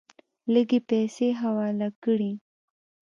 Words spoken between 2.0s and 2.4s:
کړې.